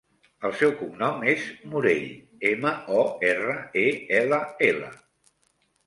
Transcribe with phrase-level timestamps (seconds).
[0.47, 1.43] El seu cognom és
[1.75, 2.09] Morell:
[2.55, 3.55] ema, o, erra,
[3.87, 3.87] e,
[4.25, 4.95] ela, ela.